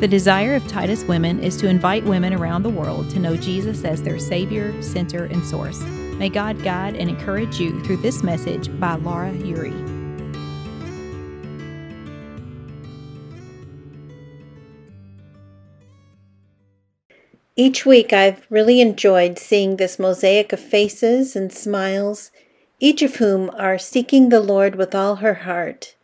[0.00, 3.84] The desire of Titus Women is to invite women around the world to know Jesus
[3.84, 5.78] as their Savior, center, and source.
[6.16, 9.74] May God guide and encourage you through this message by Laura Ury.
[17.54, 22.30] Each week, I've really enjoyed seeing this mosaic of faces and smiles,
[22.78, 25.94] each of whom are seeking the Lord with all her heart.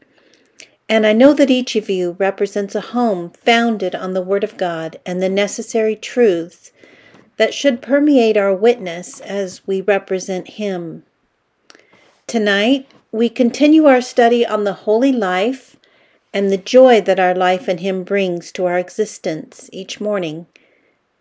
[0.89, 4.57] And I know that each of you represents a home founded on the Word of
[4.57, 6.71] God and the necessary truths
[7.39, 11.03] that should permeate our witness as we represent Him.
[12.27, 15.77] Tonight, we continue our study on the holy life
[16.33, 20.47] and the joy that our life in Him brings to our existence each morning.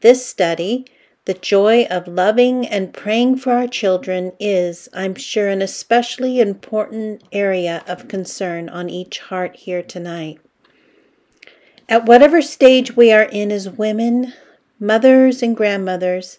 [0.01, 0.85] This study
[1.25, 7.23] the joy of loving and praying for our children is, I'm sure, an especially important
[7.31, 10.39] area of concern on each heart here tonight.
[11.89, 14.33] At whatever stage we are in as women,
[14.79, 16.37] mothers, and grandmothers,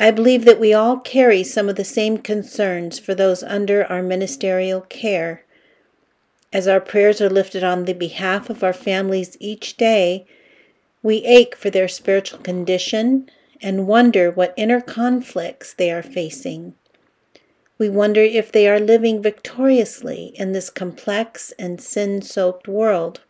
[0.00, 4.02] I believe that we all carry some of the same concerns for those under our
[4.02, 5.44] ministerial care.
[6.52, 10.26] As our prayers are lifted on the behalf of our families each day,
[11.00, 13.30] we ache for their spiritual condition
[13.62, 16.74] and wonder what inner conflicts they are facing.
[17.78, 23.20] We wonder if they are living victoriously in this complex and sin soaked world.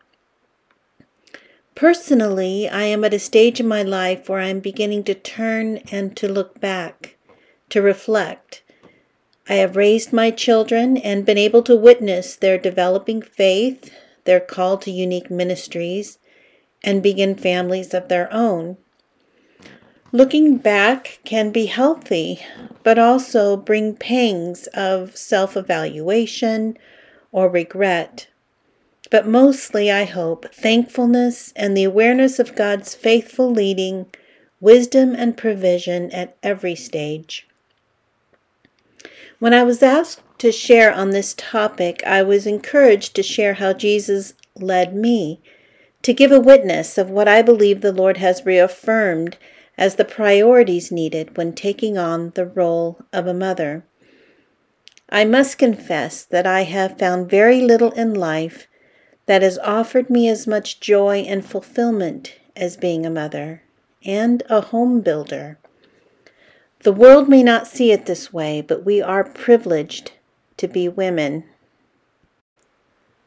[1.73, 5.77] Personally, I am at a stage in my life where I am beginning to turn
[5.91, 7.15] and to look back,
[7.69, 8.61] to reflect.
[9.47, 13.91] I have raised my children and been able to witness their developing faith,
[14.25, 16.19] their call to unique ministries,
[16.83, 18.77] and begin families of their own.
[20.13, 22.41] Looking back can be healthy,
[22.83, 26.77] but also bring pangs of self evaluation
[27.31, 28.27] or regret.
[29.09, 34.07] But mostly, I hope, thankfulness and the awareness of God's faithful leading,
[34.59, 37.47] wisdom, and provision at every stage.
[39.39, 43.71] When I was asked to share on this topic, I was encouraged to share how
[43.71, 45.39] Jesus led me,
[46.01, 49.37] to give a witness of what I believe the Lord has reaffirmed
[49.81, 53.83] as the priorities needed when taking on the role of a mother.
[55.09, 58.67] I must confess that I have found very little in life
[59.25, 63.63] that has offered me as much joy and fulfillment as being a mother
[64.05, 65.57] and a home builder.
[66.83, 70.11] The world may not see it this way, but we are privileged
[70.57, 71.43] to be women.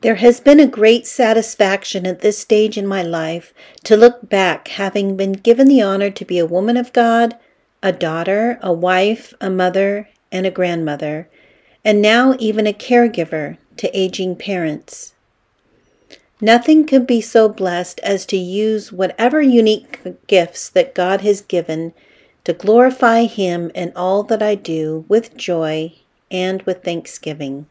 [0.04, 3.54] There has been a great satisfaction at this stage in my life
[3.84, 7.38] to look back, having been given the honor to be a woman of God,
[7.82, 11.30] a daughter, a wife, a mother, and a grandmother,
[11.82, 15.14] and now even a caregiver to aging parents.
[16.38, 21.94] Nothing could be so blessed as to use whatever unique gifts that God has given
[22.44, 25.94] to glorify Him in all that I do with joy
[26.30, 27.68] and with thanksgiving.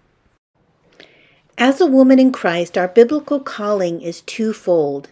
[1.58, 5.09] As a woman in Christ, our biblical calling is twofold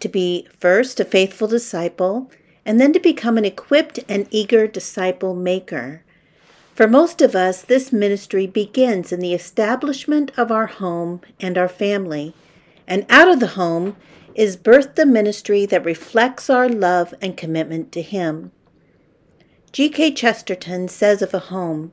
[0.00, 2.30] to be first a faithful disciple,
[2.64, 6.02] and then to become an equipped and eager disciple maker.
[6.74, 11.68] For most of us, this ministry begins in the establishment of our home and our
[11.68, 12.34] family,
[12.86, 13.96] and out of the home
[14.34, 18.52] is birthed the ministry that reflects our love and commitment to Him.
[19.72, 20.12] G.K.
[20.12, 21.92] Chesterton says of a home,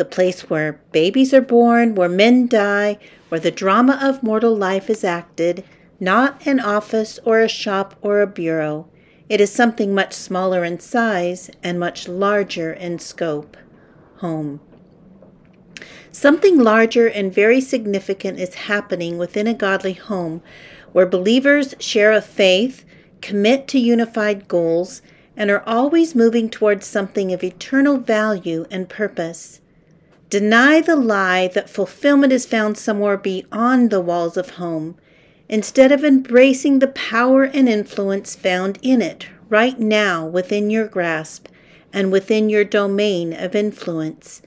[0.00, 4.88] the place where babies are born, where men die, where the drama of mortal life
[4.88, 5.62] is acted,
[6.00, 8.88] not an office or a shop or a bureau.
[9.28, 13.58] It is something much smaller in size and much larger in scope.
[14.20, 14.60] Home.
[16.10, 20.40] Something larger and very significant is happening within a godly home
[20.92, 22.86] where believers share a faith,
[23.20, 25.02] commit to unified goals,
[25.36, 29.59] and are always moving towards something of eternal value and purpose.
[30.30, 34.94] Deny the lie that fulfillment is found somewhere beyond the walls of home,
[35.48, 41.48] instead of embracing the power and influence found in it right now within your grasp
[41.92, 44.40] and within your domain of influence.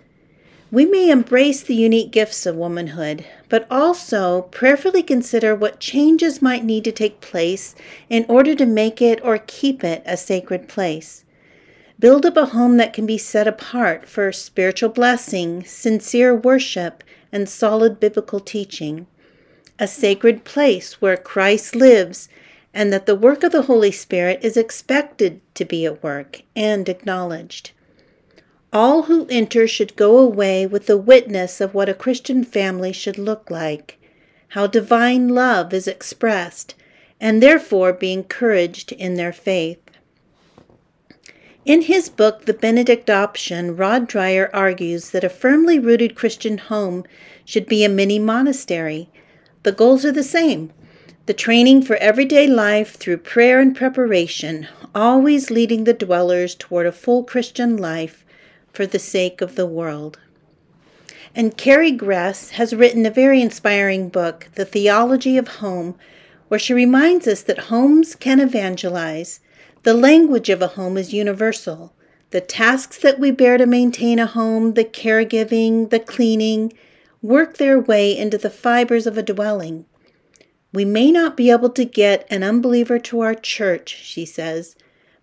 [0.72, 6.64] We may embrace the unique gifts of womanhood, but also prayerfully consider what changes might
[6.64, 7.76] need to take place
[8.10, 11.26] in order to make it or keep it a sacred place.
[12.04, 17.02] Build up a home that can be set apart for spiritual blessing, sincere worship,
[17.32, 19.08] and solid biblical teaching.
[19.80, 22.28] A sacred place where Christ lives
[22.74, 26.90] and that the work of the Holy Spirit is expected to be at work and
[26.90, 27.72] acknowledged.
[28.74, 33.18] All who enter should go away with the witness of what a Christian family should
[33.18, 33.98] look like,
[34.50, 36.76] how divine love is expressed,
[37.22, 39.83] and therefore be encouraged in their faith.
[41.66, 47.06] In his book, The Benedict Option, Rod Dreher argues that a firmly rooted Christian home
[47.46, 49.10] should be a mini monastery.
[49.64, 50.74] The goals are the same
[51.26, 56.92] the training for everyday life through prayer and preparation, always leading the dwellers toward a
[56.92, 58.26] full Christian life
[58.74, 60.20] for the sake of the world.
[61.34, 65.96] And Carrie Gress has written a very inspiring book, The Theology of Home,
[66.50, 69.40] where she reminds us that homes can evangelize.
[69.84, 71.94] The language of a home is universal.
[72.32, 76.72] The tasks that we bear to maintain a home, the caregiving, the cleaning,
[77.22, 79.86] work their way into the fibers of a dwelling.
[80.74, 84.78] We may not be able to get an unbeliever to our church, she says,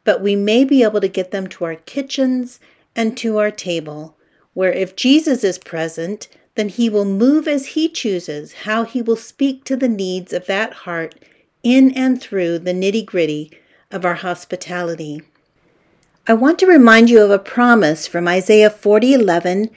[0.05, 2.61] but we may be able to get them to our kitchens
[2.95, 4.19] and to our table,
[4.53, 9.17] where if Jesus is present, then he will move as he chooses, how he will
[9.17, 11.15] speak to the needs of that heart
[11.63, 13.51] in and through the nitty gritty
[13.91, 15.23] of our hospitality.
[16.27, 19.71] I want to remind you of a promise from Isaiah 40:11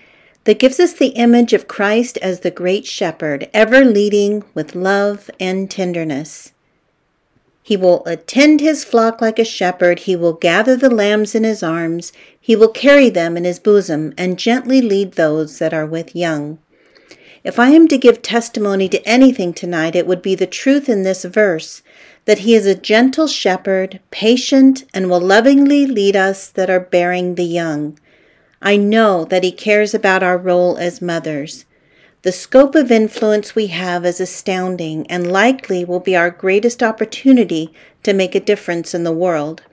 [0.43, 5.31] that gives us the image of Christ as the great shepherd, ever leading with love
[5.39, 6.51] and tenderness.
[7.63, 9.99] He will attend his flock like a shepherd.
[9.99, 12.11] He will gather the lambs in his arms.
[12.39, 16.59] He will carry them in his bosom and gently lead those that are with young.
[17.45, 21.03] If I am to give testimony to anything tonight, it would be the truth in
[21.03, 21.81] this verse
[22.25, 27.35] that he is a gentle shepherd, patient, and will lovingly lead us that are bearing
[27.35, 27.97] the young.
[28.65, 31.65] I know that He cares about our role as mothers.
[32.21, 37.73] The scope of influence we have is astounding and likely will be our greatest opportunity
[38.03, 39.63] to make a difference in the world.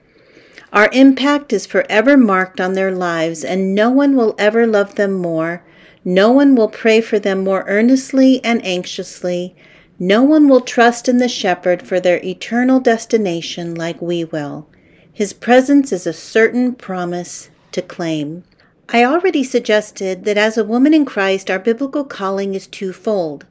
[0.73, 5.13] Our impact is forever marked on their lives, and no one will ever love them
[5.13, 5.63] more.
[6.03, 9.55] No one will pray for them more earnestly and anxiously.
[10.03, 14.67] No one will trust in the shepherd for their eternal destination like we will.
[15.13, 18.43] His presence is a certain promise to claim.
[18.89, 23.45] I already suggested that as a woman in Christ, our biblical calling is twofold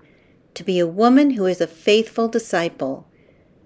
[0.55, 3.07] to be a woman who is a faithful disciple.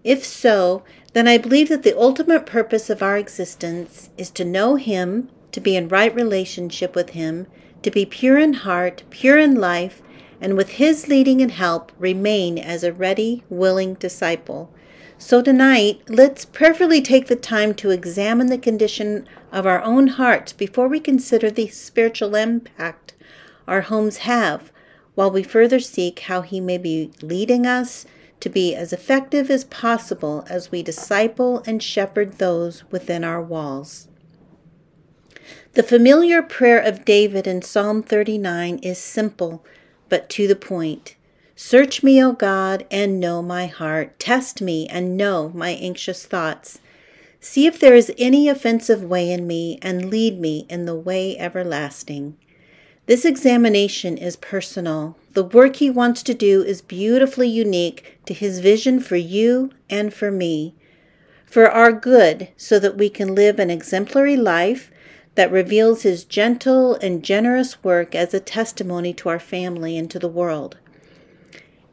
[0.05, 0.83] If so,
[1.15, 5.61] then I believe that the ultimate purpose of our existence is to know Him, to
[5.63, 7.47] be in right relationship with Him,
[7.81, 10.03] to be pure in heart, pure in life,
[10.44, 14.70] and with His leading and help remain as a ready, willing disciple.
[15.17, 20.52] So tonight, let's prayerfully take the time to examine the condition of our own hearts
[20.52, 23.14] before we consider the spiritual impact
[23.67, 24.70] our homes have,
[25.14, 28.05] while we further seek how He may be leading us
[28.41, 34.08] to be as effective as possible as we disciple and shepherd those within our walls.
[35.73, 39.64] The familiar prayer of David in Psalm 39 is simple
[40.15, 41.17] but to the point.
[41.57, 44.17] Search me, O God, and know my heart.
[44.21, 46.79] Test me and know my anxious thoughts.
[47.41, 51.37] See if there is any offensive way in me, and lead me in the way
[51.37, 52.37] everlasting.
[53.07, 55.17] This examination is personal.
[55.33, 60.15] The work he wants to do is beautifully unique to his vision for you and
[60.15, 60.77] for me,
[61.45, 64.93] for our good, so that we can live an exemplary life
[65.35, 70.19] that reveals his gentle and generous work as a testimony to our family and to
[70.19, 70.77] the world.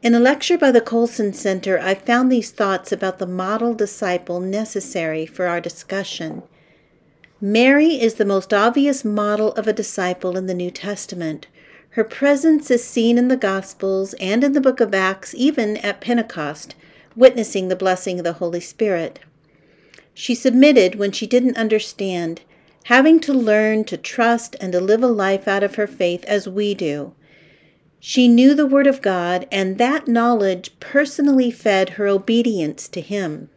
[0.02, 4.40] In a lecture by the Colson Center, I found these thoughts about the model disciple
[4.40, 6.42] necessary for our discussion.
[7.40, 11.46] Mary is the most obvious model of a disciple in the New Testament.
[11.90, 16.00] Her presence is seen in the Gospels and in the book of Acts, even at
[16.00, 16.74] Pentecost,
[17.14, 19.20] witnessing the blessing of the Holy Spirit.
[20.14, 22.42] She submitted when she didn't understand,
[22.84, 26.48] having to learn to trust and to live a life out of her faith as
[26.48, 27.14] we do.
[28.00, 33.48] She knew the Word of God, and that knowledge personally fed her obedience to Him.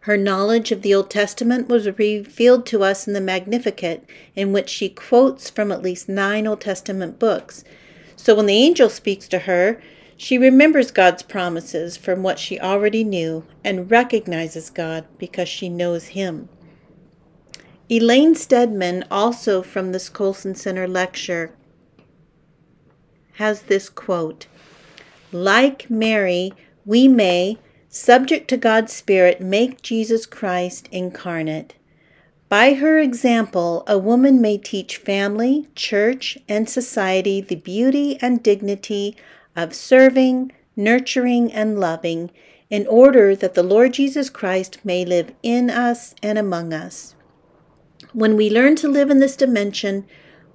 [0.00, 4.68] Her knowledge of the Old Testament was revealed to us in the Magnificat, in which
[4.68, 7.64] she quotes from at least nine Old Testament books.
[8.16, 9.80] So when the angel speaks to her,
[10.16, 16.08] she remembers God's promises from what she already knew and recognizes God because she knows
[16.08, 16.48] Him.
[17.92, 21.52] Elaine Stedman, also from this Colson Center lecture,
[23.34, 24.46] has this quote
[25.30, 26.54] Like Mary,
[26.86, 27.58] we may,
[27.90, 31.74] subject to God's Spirit, make Jesus Christ incarnate.
[32.48, 39.18] By her example, a woman may teach family, church, and society the beauty and dignity
[39.54, 42.30] of serving, nurturing, and loving
[42.70, 47.14] in order that the Lord Jesus Christ may live in us and among us.
[48.12, 50.04] When we learn to live in this dimension,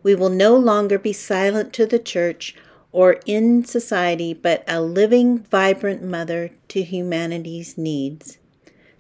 [0.04, 2.56] we will no longer be silent to the church
[2.92, 8.38] or in society, but a living, vibrant mother to humanity's needs.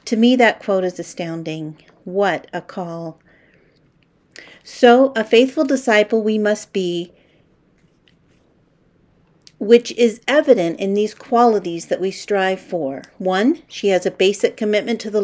[0.06, 1.78] To me, that quote is astounding.
[2.04, 3.20] What a call!
[4.64, 7.14] So, a faithful disciple we must be,
[9.60, 13.04] which is evident in these qualities that we strive for.
[13.18, 15.22] One, she has a basic commitment to the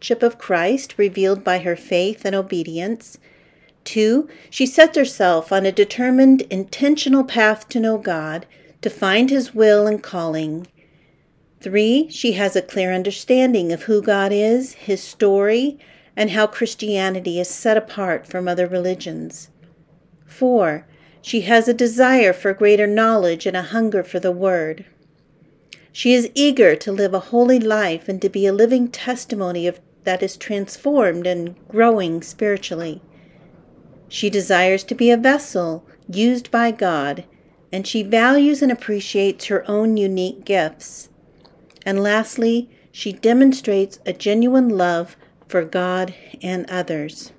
[0.00, 3.18] Lordship of Christ, revealed by her faith and obedience.
[3.84, 8.46] Two, she sets herself on a determined, intentional path to know God,
[8.80, 10.66] to find His will and calling.
[11.60, 15.78] Three, she has a clear understanding of who God is, His story,
[16.16, 19.50] and how Christianity is set apart from other religions.
[20.24, 20.86] Four,
[21.20, 24.86] she has a desire for greater knowledge and a hunger for the Word.
[25.92, 29.78] She is eager to live a holy life and to be a living testimony of
[30.10, 33.00] that is transformed and growing spiritually.
[34.08, 37.22] She desires to be a vessel used by God,
[37.70, 41.10] and she values and appreciates her own unique gifts.
[41.86, 46.12] And lastly, she demonstrates a genuine love for God
[46.42, 47.30] and others.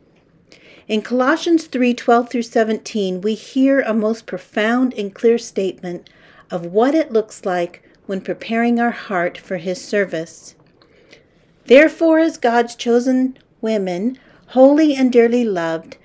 [0.87, 6.09] In Colossians 3:12 through 17, we hear a most profound and clear statement
[6.49, 10.55] of what it looks like when preparing our heart for his service.
[11.65, 15.97] Therefore, as God's chosen women, holy and dearly loved,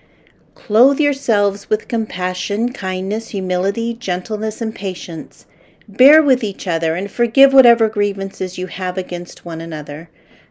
[0.56, 5.46] Clothe yourselves with compassion, kindness, humility, gentleness, and patience.
[5.86, 10.08] Bear with each other and forgive whatever grievances you have against one another.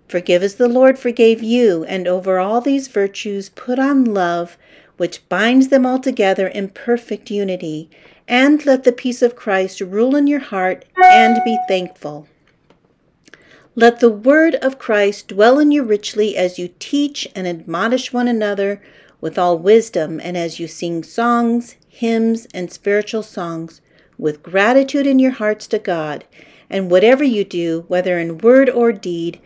[0.08, 4.58] Forgive as the Lord forgave you, and over all these virtues put on love,
[4.98, 7.90] which binds them all together in perfect unity.
[8.28, 12.28] And let the peace of Christ rule in your heart, and be thankful.
[13.78, 18.30] Let the word of Christ dwell in you richly as you teach and admonish one
[18.30, 18.82] another
[19.20, 23.82] with all wisdom, and as you sing songs, hymns, and spiritual songs,
[24.18, 26.24] with gratitude in your hearts to God.
[26.70, 29.42] And whatever you do, whether in word or deed,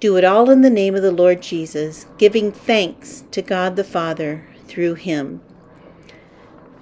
[0.00, 3.84] do it all in the name of the Lord Jesus, giving thanks to God the
[3.84, 5.42] Father through him.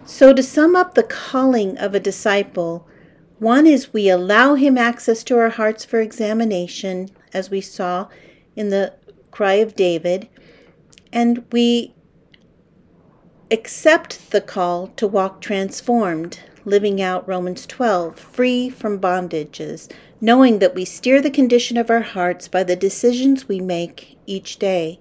[0.04, 2.86] So, to sum up the calling of a disciple,
[3.42, 8.06] one is we allow him access to our hearts for examination, as we saw
[8.54, 8.94] in the
[9.32, 10.28] cry of David,
[11.12, 11.92] and we
[13.50, 20.76] accept the call to walk transformed, living out Romans 12, free from bondages, knowing that
[20.76, 25.00] we steer the condition of our hearts by the decisions we make each day.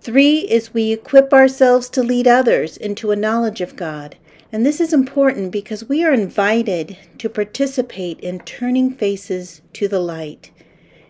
[0.00, 4.16] Three is we equip ourselves to lead others into a knowledge of God.
[4.54, 9.98] And this is important because we are invited to participate in turning faces to the
[9.98, 10.52] light.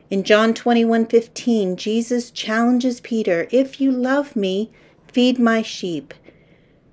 [0.08, 4.70] In John 21:15, Jesus challenges Peter, "If you love me,
[5.12, 6.14] feed my sheep."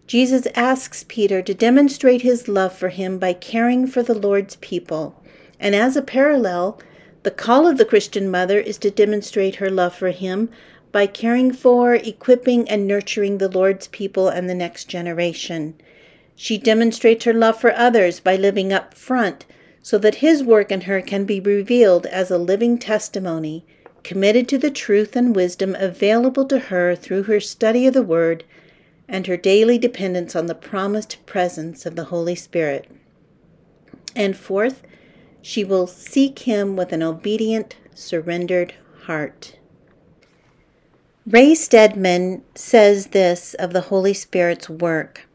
[0.07, 5.15] Jesus asks Peter to demonstrate his love for him by caring for the Lord's people.
[5.57, 6.77] And as a parallel,
[7.23, 10.49] the call of the Christian mother is to demonstrate her love for him
[10.91, 15.75] by caring for, equipping, and nurturing the Lord's people and the next generation.
[16.35, 19.45] She demonstrates her love for others by living up front
[19.83, 23.65] so that his work in her can be revealed as a living testimony,
[24.03, 28.43] committed to the truth and wisdom available to her through her study of the Word
[29.07, 32.89] and her daily dependence on the promised presence of the Holy Spirit.
[34.15, 34.83] And fourth,
[35.41, 38.73] she will seek him with an obedient, surrendered
[39.03, 39.57] heart.
[41.25, 45.27] Ray Stedman says this of the Holy Spirit's work.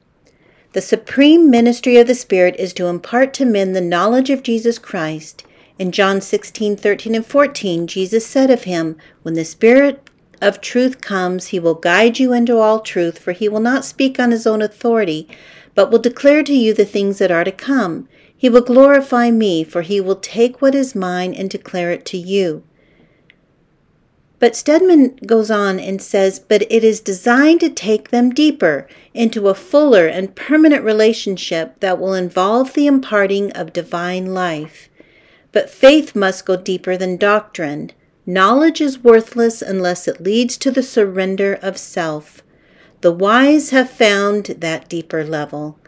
[0.76, 4.78] The supreme ministry of the Spirit is to impart to men the knowledge of Jesus
[4.78, 5.42] Christ.
[5.78, 10.10] In John 16, 13, and 14, Jesus said of him, When the Spirit
[10.42, 14.20] of truth comes, he will guide you into all truth, for he will not speak
[14.20, 15.26] on his own authority,
[15.74, 18.06] but will declare to you the things that are to come.
[18.36, 22.18] He will glorify me, for he will take what is mine and declare it to
[22.18, 22.64] you.
[24.38, 29.48] But Stedman goes on and says, but it is designed to take them deeper into
[29.48, 34.88] a fuller and permanent relationship that will involve the imparting of divine life.
[35.52, 37.92] But faith must go deeper than doctrine.
[38.26, 42.42] Knowledge is worthless unless it leads to the surrender of self.
[43.00, 45.78] The wise have found that deeper level.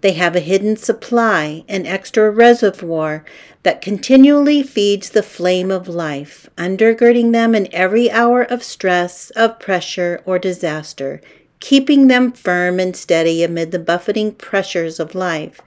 [0.00, 3.24] They have a hidden supply, an extra reservoir
[3.62, 9.60] that continually feeds the flame of life, undergirding them in every hour of stress, of
[9.60, 11.20] pressure, or disaster,
[11.62, 15.62] keeping them firm and steady amid the buffeting pressures of life.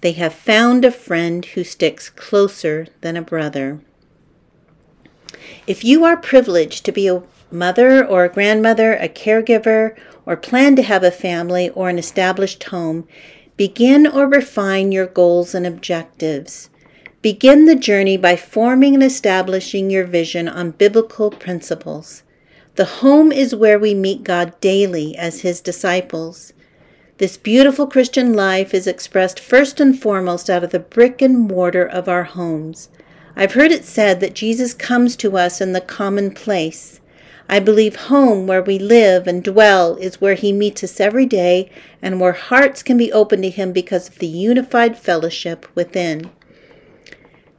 [0.00, 3.80] They have found a friend who sticks closer than a brother.
[5.68, 10.74] If you are privileged to be a mother or a grandmother, a caregiver, or plan
[10.76, 13.06] to have a family or an established home,
[13.58, 16.70] Begin or refine your goals and objectives.
[17.22, 22.22] Begin the journey by forming and establishing your vision on biblical principles.
[22.78, 26.52] The home is where we meet God daily as His disciples.
[27.16, 31.84] This beautiful Christian life is expressed first and foremost out of the brick and mortar
[31.84, 32.88] of our homes.
[33.34, 37.00] I've heard it said that Jesus comes to us in the commonplace.
[37.48, 41.72] I believe home, where we live and dwell, is where He meets us every day
[42.00, 46.30] and where hearts can be open to Him because of the unified fellowship within.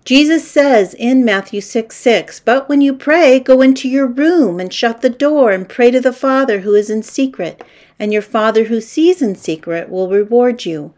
[0.10, 4.74] Jesus says in Matthew 6 6, But when you pray, go into your room and
[4.74, 7.63] shut the door and pray to the Father who is in secret,
[8.00, 10.96] and your Father who sees in secret will reward you.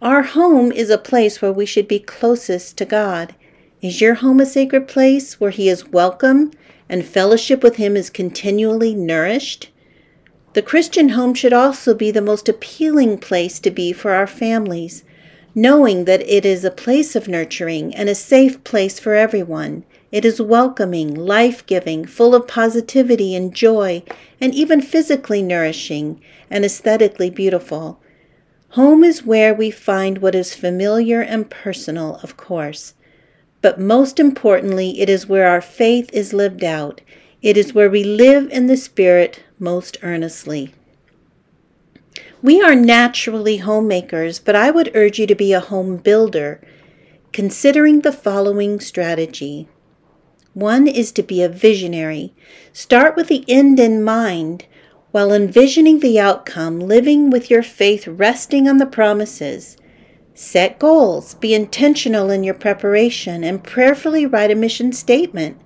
[0.00, 3.34] Our home is a place where we should be closest to God.
[3.82, 6.50] Is your home a sacred place where He is welcome
[6.88, 9.68] and fellowship with Him is continually nourished?
[10.54, 15.04] The Christian home should also be the most appealing place to be for our families
[15.54, 19.84] knowing that it is a place of nurturing and a safe place for everyone.
[20.10, 24.02] It is welcoming, life giving, full of positivity and joy,
[24.40, 28.00] and even physically nourishing and aesthetically beautiful.
[28.70, 32.94] Home is where we find what is familiar and personal, of course.
[33.60, 37.00] But most importantly, it is where our faith is lived out.
[37.42, 40.74] It is where we live in the Spirit most earnestly.
[42.40, 46.60] We are naturally homemakers, but I would urge you to be a home builder,
[47.32, 49.68] considering the following strategy.
[50.54, 52.34] One is to be a visionary.
[52.72, 54.66] Start with the end in mind
[55.10, 59.76] while envisioning the outcome, living with your faith resting on the promises.
[60.32, 65.60] Set goals, be intentional in your preparation, and prayerfully write a mission statement.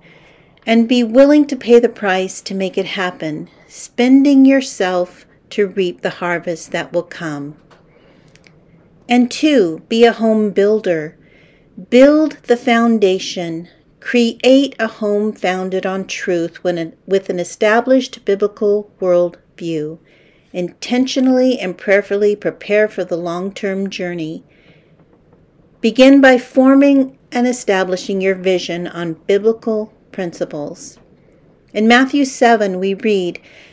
[0.65, 6.01] And be willing to pay the price to make it happen, spending yourself to reap
[6.01, 7.55] the harvest that will come.
[9.07, 11.17] And two, be a home builder.
[11.89, 13.69] Build the foundation.
[13.99, 19.99] Create a home founded on truth with an established biblical worldview.
[20.51, 24.43] Intentionally and prayerfully prepare for the long term journey.
[25.81, 30.97] Begin by forming and establishing your vision on biblical principles.
[31.73, 33.39] In Matthew 7, we read,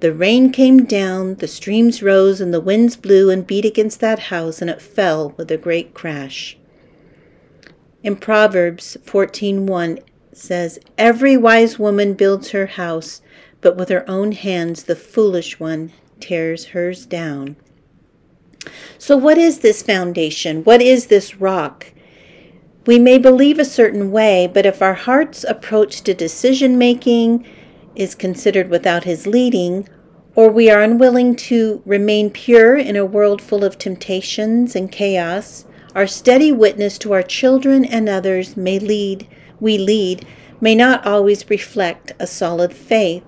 [0.00, 4.18] The rain came down, the streams rose, and the winds blew and beat against that
[4.18, 6.58] house, and it fell with a great crash.
[8.02, 9.98] In Proverbs 14:1
[10.32, 13.22] says, "Every wise woman builds her house,
[13.62, 17.56] but with her own hands the foolish one tears hers down."
[18.98, 20.62] So what is this foundation?
[20.64, 21.92] What is this rock?
[22.86, 27.44] We may believe a certain way, but if our heart's approach to decision making
[27.96, 29.88] is considered without his leading,
[30.34, 35.64] or we are unwilling to remain pure in a world full of temptations and chaos,
[35.94, 39.26] our steady witness to our children and others may lead,
[39.58, 40.26] we lead,
[40.60, 43.24] may not always reflect a solid faith.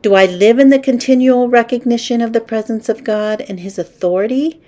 [0.00, 4.62] Do I live in the continual recognition of the presence of God and His authority,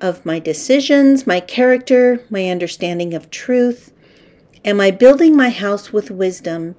[0.00, 3.92] of my decisions, my character, my understanding of truth?
[4.64, 6.74] Am I building my house with wisdom?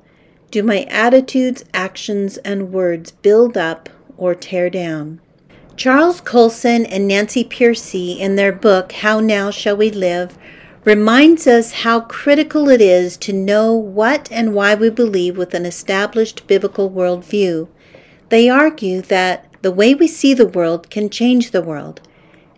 [0.52, 3.88] Do my attitudes, actions, and words build up
[4.18, 5.22] or tear down?
[5.78, 10.38] Charles Colson and Nancy Pearcey, in their book How Now Shall We Live,
[10.84, 15.66] reminds us how critical it is to know what and why we believe with an
[15.66, 17.70] established biblical worldview.
[18.28, 22.02] They argue that the way we see the world can change the world.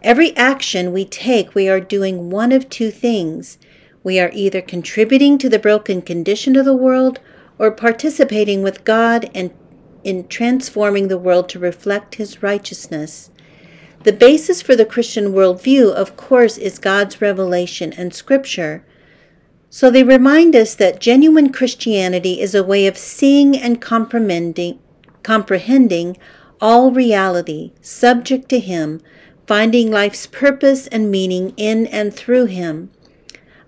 [0.02, 3.60] Every action we take, we are doing one of two things.
[4.02, 7.20] We are either contributing to the broken condition of the world
[7.58, 9.52] or participating with God and
[10.04, 13.30] in transforming the world to reflect his righteousness.
[14.04, 18.84] The basis for the Christian worldview, of course, is God's revelation and scripture.
[19.70, 24.80] So they remind us that genuine Christianity is a way of seeing and comprehending,
[25.24, 26.18] comprehending
[26.60, 29.02] all reality, subject to Him,
[29.48, 32.92] finding life's purpose and meaning in and through Him.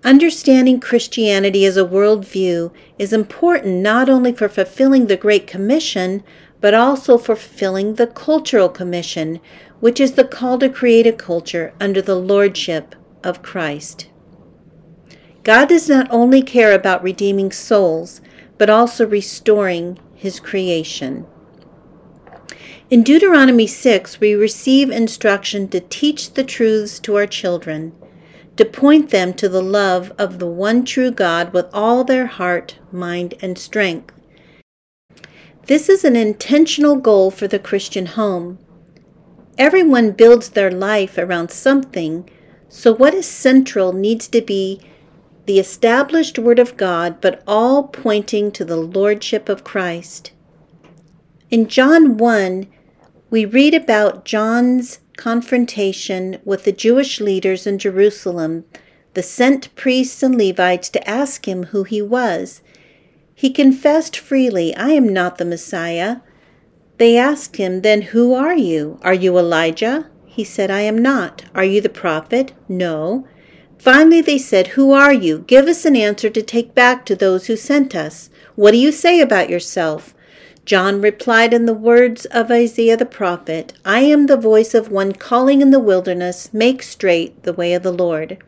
[0.06, 6.22] Understanding Christianity as a worldview is important not only for fulfilling the Great Commission,
[6.60, 9.40] but also for fulfilling the Cultural Commission,
[9.80, 14.08] which is the call to create a culture under the Lordship of Christ.
[15.42, 18.20] God does not only care about redeeming souls,
[18.58, 21.26] but also restoring his creation.
[22.90, 27.92] In Deuteronomy 6, we receive instruction to teach the truths to our children,
[28.56, 32.78] to point them to the love of the one true God with all their heart,
[32.90, 34.12] mind, and strength.
[35.66, 38.58] This is an intentional goal for the Christian home.
[39.58, 42.28] Everyone builds their life around something,
[42.68, 44.80] so what is central needs to be
[45.46, 50.32] the established Word of God, but all pointing to the Lordship of Christ.
[51.50, 52.66] In John 1,
[53.30, 58.64] we read about John's confrontation with the Jewish leaders in Jerusalem,
[59.14, 62.62] the sent priests and Levites, to ask him who he was.
[63.34, 66.18] He confessed freely, I am not the Messiah.
[66.98, 68.98] They asked him, Then who are you?
[69.02, 70.08] Are you Elijah?
[70.24, 71.44] He said, I am not.
[71.54, 72.52] Are you the prophet?
[72.68, 73.26] No.
[73.78, 75.44] Finally they said, Who are you?
[75.46, 78.30] Give us an answer to take back to those who sent us.
[78.54, 80.14] What do you say about yourself?
[80.66, 85.12] John replied in the words of Isaiah the prophet, I am the voice of one
[85.12, 88.38] calling in the wilderness, make straight the way of the Lord.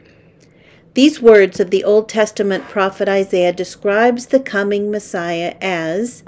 [0.94, 6.24] These words of the Old Testament prophet Isaiah describes the coming Messiah as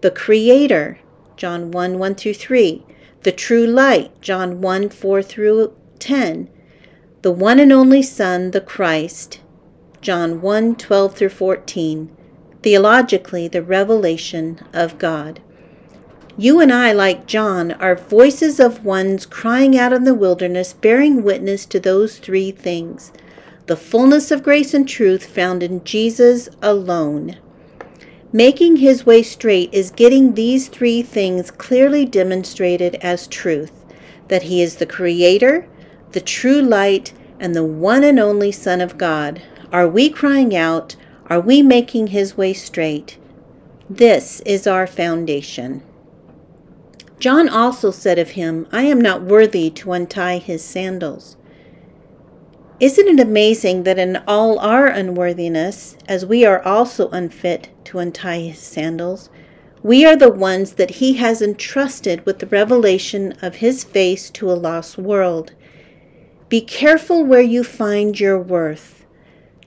[0.00, 1.00] the Creator,
[1.36, 2.86] John 1 1 through 3,
[3.24, 6.48] the true light, John 1 4 through 10,
[7.22, 9.40] the one and only Son, the Christ,
[10.00, 12.16] John 1 12 through 14,
[12.66, 15.40] theologically, the revelation of God.
[16.36, 21.22] You and I, like John, are voices of ones crying out in the wilderness, bearing
[21.22, 23.12] witness to those three things
[23.66, 27.36] the fullness of grace and truth found in Jesus alone.
[28.32, 33.84] Making his way straight is getting these three things clearly demonstrated as truth
[34.26, 35.68] that he is the Creator,
[36.10, 39.40] the true light, and the one and only Son of God.
[39.70, 40.96] Are we crying out?
[41.28, 43.18] Are we making his way straight?
[43.90, 45.82] This is our foundation.
[47.18, 51.36] John also said of him, I am not worthy to untie his sandals.
[52.78, 58.40] Isn't it amazing that in all our unworthiness, as we are also unfit to untie
[58.40, 59.28] his sandals,
[59.82, 64.50] we are the ones that he has entrusted with the revelation of his face to
[64.50, 65.54] a lost world.
[66.48, 68.95] Be careful where you find your worth.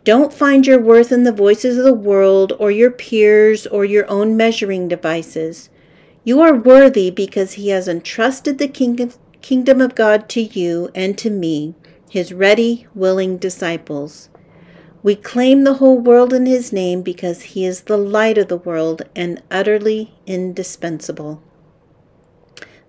[0.09, 4.09] Don't find your worth in the voices of the world or your peers or your
[4.09, 5.69] own measuring devices.
[6.23, 11.29] You are worthy because he has entrusted the kingdom of God to you and to
[11.29, 11.75] me
[12.09, 14.29] his ready, willing disciples.
[15.03, 18.57] We claim the whole world in his name because he is the light of the
[18.57, 21.43] world and utterly indispensable.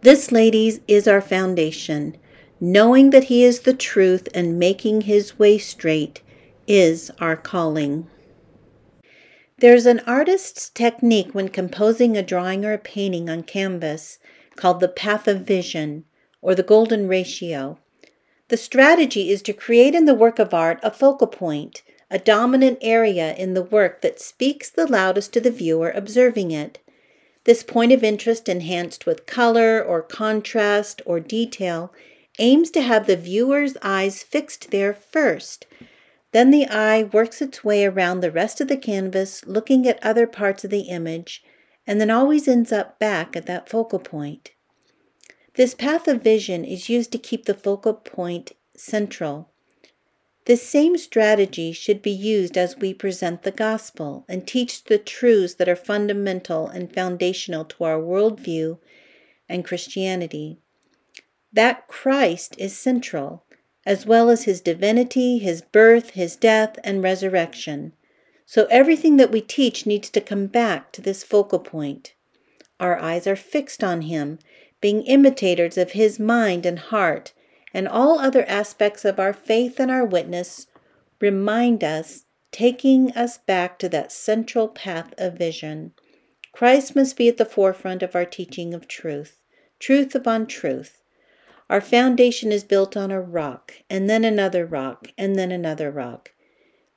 [0.00, 2.16] This, ladies, is our foundation.
[2.59, 6.22] Knowing that he is the truth and making his way straight
[6.70, 8.06] is our calling.
[9.59, 14.20] There's an artist's technique when composing a drawing or a painting on canvas
[14.54, 16.04] called the path of vision
[16.40, 17.76] or the golden ratio.
[18.50, 22.78] The strategy is to create in the work of art a focal point, a dominant
[22.80, 26.78] area in the work that speaks the loudest to the viewer observing it.
[27.42, 31.92] This point of interest, enhanced with color or contrast or detail,
[32.38, 35.66] aims to have the viewer's eyes fixed there first.
[36.33, 40.27] Then the eye works its way around the rest of the canvas, looking at other
[40.27, 41.43] parts of the image,
[41.87, 44.53] and then always ends up back at that focal point.
[45.55, 49.51] This path of vision is used to keep the focal point central.
[50.47, 55.55] This same strategy should be used as we present the gospel and teach the truths
[55.55, 58.79] that are fundamental and foundational to our worldview
[59.49, 60.59] and Christianity.
[61.53, 63.45] That Christ is central,
[63.90, 67.92] as well as his divinity, his birth, his death, and resurrection.
[68.46, 72.14] So everything that we teach needs to come back to this focal point.
[72.79, 74.38] Our eyes are fixed on him
[74.81, 77.33] being imitators of his mind and heart,
[77.74, 80.68] and all other aspects of our faith and our witness,
[81.20, 85.92] remind us, taking us back to that central path of vision.
[86.53, 89.42] Christ must be at the forefront of our teaching of truth,
[89.81, 90.99] truth upon truth.
[91.70, 96.33] Our foundation is built on a rock, and then another rock, and then another rock.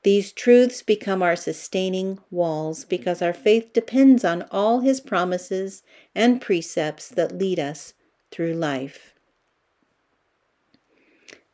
[0.01, 5.83] These truths become our sustaining walls because our faith depends on all His promises
[6.15, 7.93] and precepts that lead us
[8.31, 9.13] through life.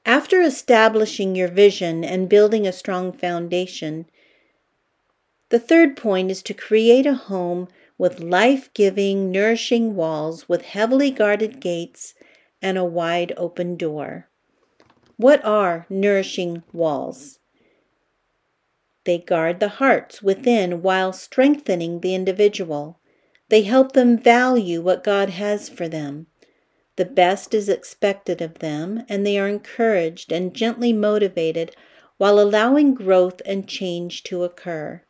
[0.06, 4.06] After establishing your vision and building a strong foundation,
[5.50, 11.12] the third point is to create a home with life giving, nourishing walls with heavily
[11.12, 12.14] guarded gates
[12.62, 14.28] and a wide open door.
[15.18, 17.40] What are nourishing walls?
[19.06, 23.00] They guard the hearts within while strengthening the individual.
[23.50, 26.28] They help them value what God has for them.
[26.96, 31.76] The best is expected of them, and they are encouraged and gently motivated
[32.18, 35.02] while allowing growth and change to occur.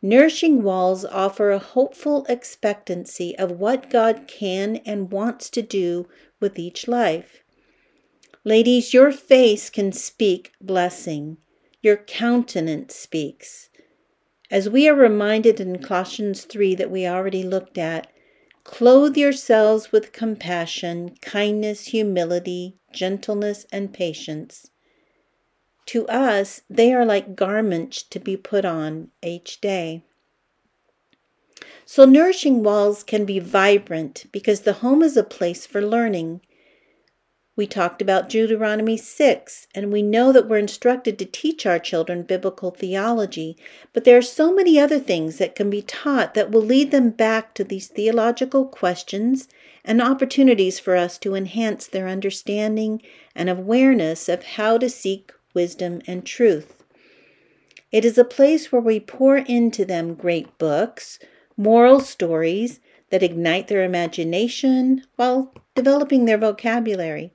[0.00, 6.08] Nourishing walls offer a hopeful expectancy of what God can and wants to do
[6.42, 7.42] with each life.
[8.44, 11.38] Ladies, your face can speak blessing.
[11.80, 13.70] Your countenance speaks.
[14.50, 18.08] As we are reminded in Colossians 3 that we already looked at,
[18.64, 24.70] Clothe yourselves with compassion, kindness, humility, gentleness, and patience.
[25.86, 30.04] To us, they are like garments to be put on each day.
[31.84, 36.40] So, nourishing walls can be vibrant because the home is a place for learning.
[37.54, 42.22] We talked about Deuteronomy 6, and we know that we're instructed to teach our children
[42.22, 43.58] biblical theology,
[43.92, 47.10] but there are so many other things that can be taught that will lead them
[47.10, 49.48] back to these theological questions
[49.84, 53.02] and opportunities for us to enhance their understanding
[53.34, 56.82] and awareness of how to seek wisdom and truth.
[57.90, 61.18] It is a place where we pour into them great books,
[61.56, 67.32] moral stories that ignite their imagination while developing their vocabulary.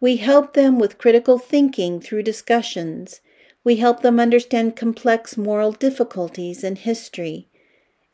[0.00, 3.20] We help them with critical thinking through discussions.
[3.64, 7.48] We help them understand complex moral difficulties and history.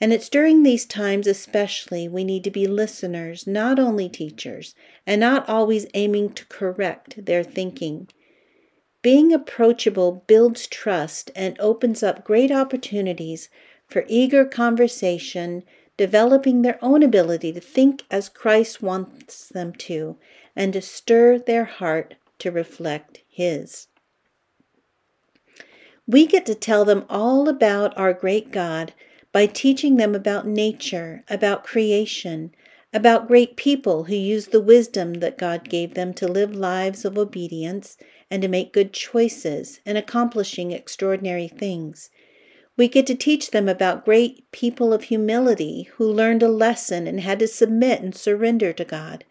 [0.01, 4.75] And it's during these times, especially, we need to be listeners, not only teachers,
[5.07, 8.09] and not always aiming to correct their thinking.
[9.03, 13.51] Being approachable builds trust and opens up great opportunities
[13.95, 15.63] for eager conversation,
[15.97, 20.17] developing their own ability to think as Christ wants them to,
[20.57, 23.87] and to stir their heart to reflect His.
[26.09, 28.95] We get to tell them all about our great God
[29.31, 32.53] by teaching them about nature, about creation,
[32.93, 37.17] about great people who use the wisdom that God gave them to live lives of
[37.17, 37.97] obedience
[38.29, 42.11] and to make good choices in accomplishing extraordinary things.
[42.77, 47.21] We get to teach them about great people of humility who learned a lesson and
[47.21, 49.25] had to submit and surrender to God.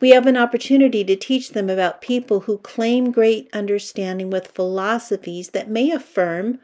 [0.00, 5.50] We have an opportunity to teach them about people who claim great understanding with philosophies
[5.50, 6.60] that may affirm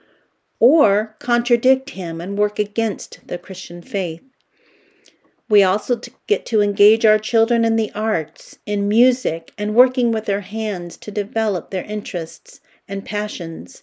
[0.60, 4.22] or contradict him and work against the Christian faith.
[5.48, 10.26] We also get to engage our children in the arts, in music, and working with
[10.26, 13.82] their hands to develop their interests and passions.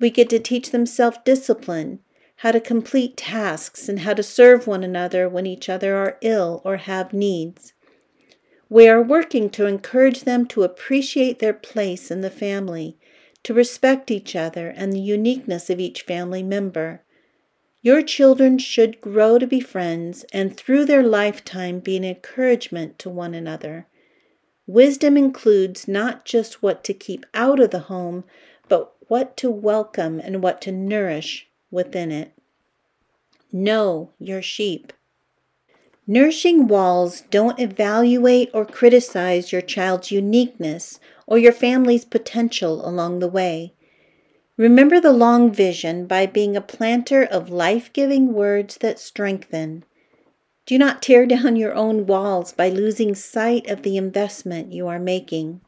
[0.00, 2.00] We get to teach them self discipline,
[2.36, 6.62] how to complete tasks, and how to serve one another when each other are ill
[6.64, 7.74] or have needs.
[8.70, 12.96] We are working to encourage them to appreciate their place in the family,
[13.42, 17.02] to respect each other and the uniqueness of each family member.
[17.82, 23.10] Your children should grow to be friends and through their lifetime be an encouragement to
[23.10, 23.86] one another.
[24.66, 28.24] Wisdom includes not just what to keep out of the home,
[28.68, 32.32] but what to welcome and what to nourish within it.
[33.50, 34.92] Know your sheep.
[36.06, 43.26] Nourishing walls don't evaluate or criticize your child's uniqueness or your family's potential along the
[43.26, 43.74] way.
[44.56, 49.84] Remember the long vision by being a planter of life giving words that strengthen.
[50.66, 55.00] Do not tear down your own walls by losing sight of the investment you are
[55.00, 55.62] making.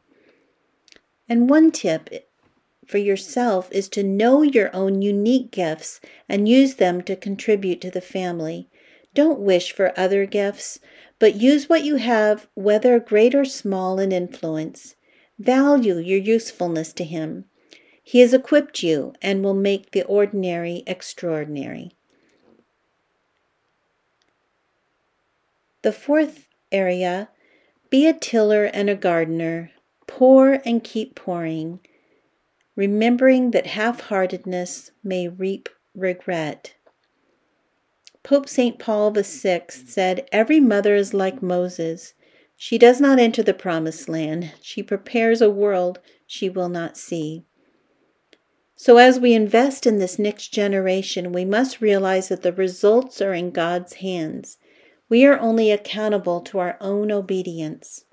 [1.27, 2.09] And one tip
[2.93, 7.89] for yourself is to know your own unique gifts and use them to contribute to
[7.89, 8.69] the family.
[9.15, 10.77] Don't wish for other gifts,
[11.17, 14.95] but use what you have, whether great or small in influence.
[15.39, 17.45] Value your usefulness to Him.
[18.03, 21.95] He has equipped you and will make the ordinary extraordinary.
[25.81, 27.29] The fourth area
[27.89, 29.71] be a tiller and a gardener.
[30.05, 31.79] Pour and keep pouring,
[32.75, 36.75] remembering that half heartedness may reap regret.
[38.23, 38.79] Pope St.
[38.79, 42.13] Paul VI said, Every mother is like Moses.
[42.55, 47.43] She does not enter the promised land, she prepares a world she will not see.
[48.75, 53.33] So, as we invest in this next generation, we must realize that the results are
[53.33, 54.57] in God's hands.
[55.09, 58.05] We are only accountable to our own obedience.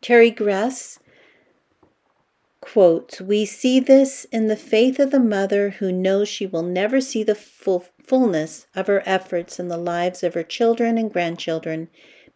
[0.00, 0.98] Carrie Gress
[2.62, 7.02] quotes, We see this in the faith of the mother who knows she will never
[7.02, 11.88] see the full fullness of her efforts in the lives of her children and grandchildren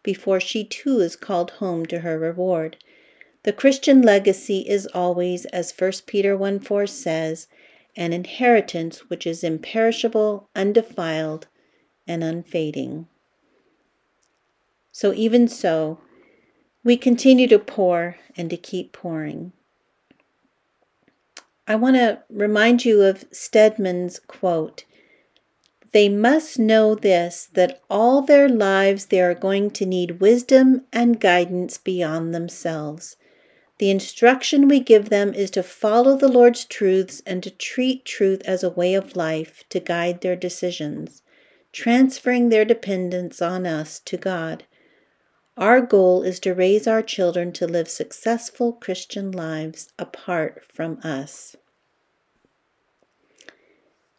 [0.03, 2.77] before she too is called home to her reward.
[3.43, 7.47] The Christian legacy is always, as 1 Peter 1 4 says,
[7.95, 11.47] an inheritance which is imperishable, undefiled,
[12.07, 13.07] and unfading.
[14.91, 15.99] So, even so,
[16.83, 19.51] we continue to pour and to keep pouring.
[21.69, 24.85] I want to remind you of Stedman's quote
[25.91, 31.19] They must know this that all their lives they are going to need wisdom and
[31.19, 33.17] guidance beyond themselves.
[33.79, 38.41] The instruction we give them is to follow the Lord's truths and to treat truth
[38.45, 41.21] as a way of life to guide their decisions,
[41.73, 44.63] transferring their dependence on us to God.
[45.57, 51.55] Our goal is to raise our children to live successful Christian lives apart from us.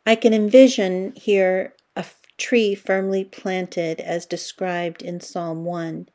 [0.05, 2.05] I can envision here a
[2.39, 6.09] tree firmly planted as described in Psalm 1.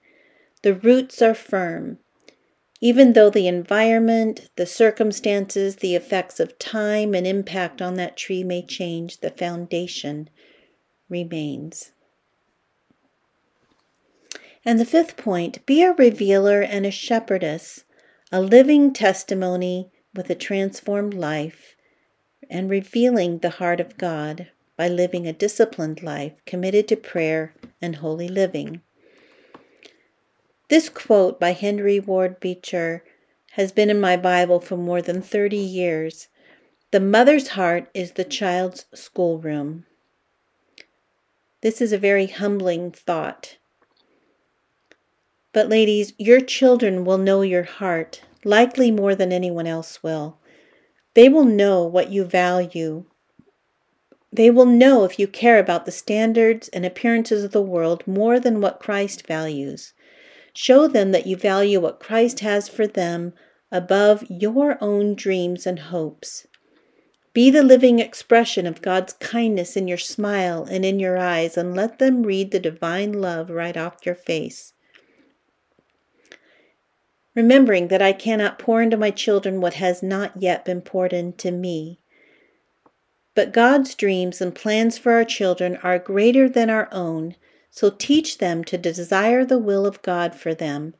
[0.61, 1.99] The roots are firm.
[2.81, 8.43] Even though the environment, the circumstances, the effects of time and impact on that tree
[8.43, 10.29] may change, the foundation
[11.07, 11.92] remains.
[14.65, 17.83] And the fifth point be a revealer and a shepherdess,
[18.31, 21.75] a living testimony with a transformed life,
[22.49, 27.97] and revealing the heart of God by living a disciplined life committed to prayer and
[27.97, 28.81] holy living.
[30.69, 33.03] This quote by Henry Ward Beecher
[33.51, 36.29] has been in my Bible for more than 30 years.
[36.91, 39.85] The mother's heart is the child's schoolroom.
[41.61, 43.57] This is a very humbling thought
[45.53, 50.39] but, ladies, your children will know your heart, likely more than anyone else will.
[51.13, 53.05] They will know what you value.
[54.31, 58.39] They will know if you care about the standards and appearances of the world more
[58.39, 59.93] than what Christ values.
[60.55, 63.33] Show them that you value what Christ has for them
[63.71, 66.47] above your own dreams and hopes.
[67.31, 71.75] Be the living expression of God's kindness in your smile and in your eyes, and
[71.75, 74.72] let them read the divine love right off your face
[77.35, 81.51] remembering that I cannot pour into my children what has not yet been poured into
[81.51, 81.99] me.
[83.35, 87.35] But God's dreams and plans for our children are greater than our own,
[87.71, 90.93] so teach them to desire the will of God for them.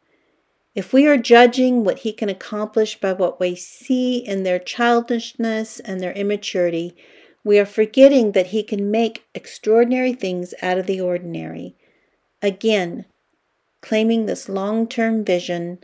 [0.73, 5.79] If we are judging what He can accomplish by what we see in their childishness
[5.81, 6.95] and their immaturity,
[7.43, 11.75] we are forgetting that He can make extraordinary things out of the ordinary.
[12.41, 13.05] Again,
[13.81, 15.83] claiming this long term vision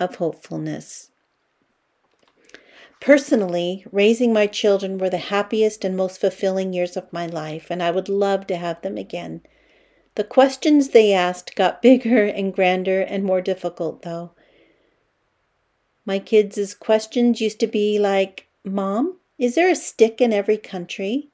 [0.00, 1.10] of hopefulness.
[3.00, 7.82] Personally, raising my children were the happiest and most fulfilling years of my life, and
[7.82, 9.42] I would love to have them again.
[10.16, 14.32] The questions they asked got bigger and grander and more difficult, though.
[16.04, 21.30] My kids' questions used to be like, Mom, is there a stick in every country?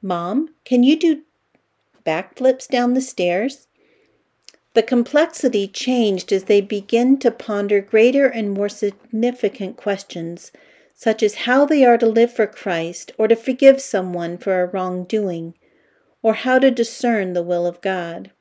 [0.00, 1.22] Mom, can you do
[2.06, 3.66] backflips down the stairs?
[4.76, 10.52] The complexity changed as they begin to ponder greater and more significant questions,
[10.92, 14.66] such as how they are to live for Christ or to forgive someone for a
[14.66, 15.54] wrongdoing,
[16.22, 18.32] or how to discern the will of God.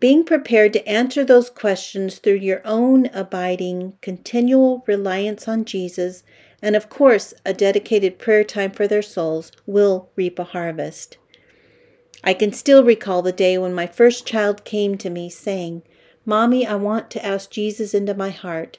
[0.00, 6.22] Being prepared to answer those questions through your own abiding, continual reliance on Jesus,
[6.62, 11.18] and of course, a dedicated prayer time for their souls, will reap a harvest.
[12.26, 15.82] I can still recall the day when my first child came to me saying,
[16.24, 18.78] Mommy, I want to ask Jesus into my heart.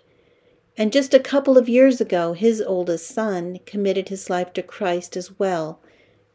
[0.76, 5.16] And just a couple of years ago, his oldest son committed his life to Christ
[5.16, 5.80] as well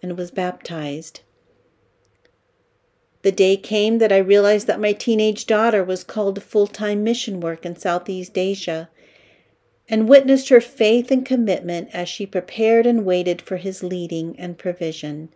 [0.00, 1.20] and was baptized.
[3.22, 7.02] The day came that I realized that my teenage daughter was called to full time
[7.02, 8.88] mission work in Southeast Asia
[9.88, 14.56] and witnessed her faith and commitment as she prepared and waited for his leading and
[14.56, 15.28] provision.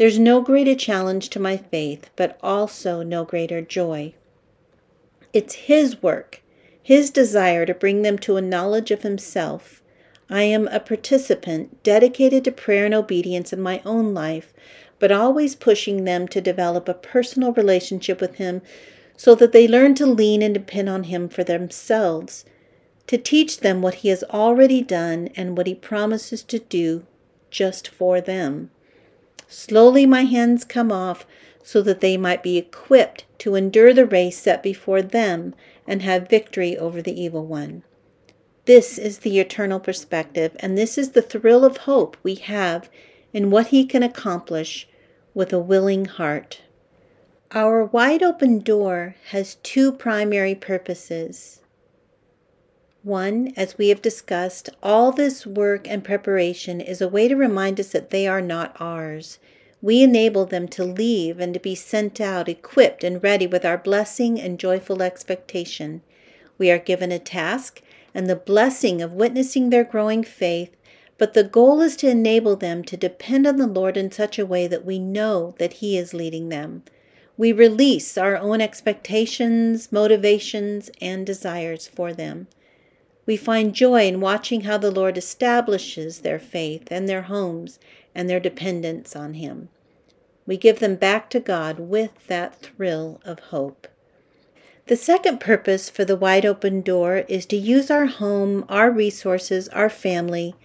[0.00, 4.14] There's no greater challenge to my faith, but also no greater joy.
[5.34, 6.40] It's His work,
[6.82, 9.82] His desire to bring them to a knowledge of Himself.
[10.30, 14.54] I am a participant dedicated to prayer and obedience in my own life,
[14.98, 18.62] but always pushing them to develop a personal relationship with Him
[19.18, 22.46] so that they learn to lean and depend on Him for themselves,
[23.06, 27.04] to teach them what He has already done and what He promises to do
[27.50, 28.70] just for them.
[29.52, 31.26] Slowly my hands come off
[31.62, 35.54] so that they might be equipped to endure the race set before them
[35.88, 37.82] and have victory over the evil one.
[38.66, 42.88] This is the eternal perspective, and this is the thrill of hope we have
[43.32, 44.88] in what He can accomplish
[45.34, 46.60] with a willing heart.
[47.50, 51.59] Our wide open door has two primary purposes.
[53.02, 57.80] One, as we have discussed, all this work and preparation is a way to remind
[57.80, 59.38] us that they are not ours.
[59.80, 63.78] We enable them to leave and to be sent out equipped and ready with our
[63.78, 66.02] blessing and joyful expectation.
[66.58, 67.80] We are given a task
[68.14, 70.76] and the blessing of witnessing their growing faith,
[71.16, 74.44] but the goal is to enable them to depend on the Lord in such a
[74.44, 76.82] way that we know that He is leading them.
[77.38, 82.48] We release our own expectations, motivations, and desires for them.
[83.30, 87.78] We find joy in watching how the Lord establishes their faith and their homes
[88.12, 89.68] and their dependence on Him.
[90.46, 93.86] We give them back to God with that thrill of hope.
[94.88, 99.68] The second purpose for the wide open door is to use our home, our resources,
[99.68, 100.56] our family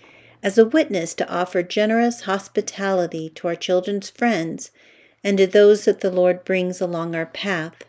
[0.41, 4.71] as a witness to offer generous hospitality to our children's friends
[5.23, 7.83] and to those that the Lord brings along our path.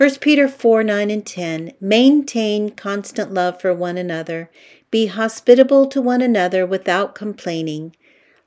[0.00, 4.48] 1 Peter 4 9 and 10 Maintain constant love for one another.
[4.90, 7.94] Be hospitable to one another without complaining.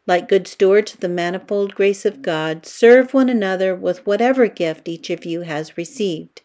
[0.08, 4.88] Like good stewards of the manifold grace of God, serve one another with whatever gift
[4.88, 6.42] each of you has received.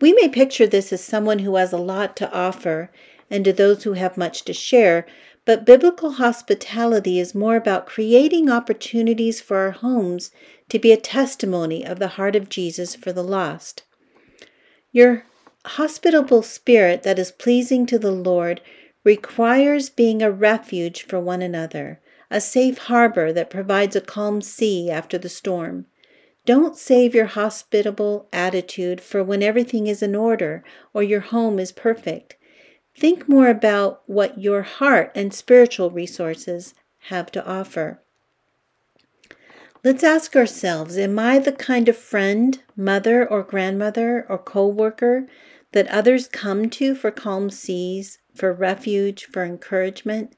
[0.00, 2.92] We may picture this as someone who has a lot to offer
[3.28, 5.06] and to those who have much to share,
[5.44, 10.30] but biblical hospitality is more about creating opportunities for our homes
[10.68, 13.82] to be a testimony of the heart of Jesus for the lost.
[14.94, 15.24] Your
[15.66, 18.60] hospitable spirit that is pleasing to the Lord
[19.02, 24.92] requires being a refuge for one another, a safe harbor that provides a calm sea
[24.92, 25.86] after the storm.
[26.46, 31.72] Don't save your hospitable attitude for when everything is in order or your home is
[31.72, 32.36] perfect.
[32.96, 36.72] Think more about what your heart and spiritual resources
[37.08, 38.00] have to offer.
[39.84, 45.28] Let's ask ourselves Am I the kind of friend, mother, or grandmother, or co worker
[45.72, 50.36] that others come to for calm seas, for refuge, for encouragement?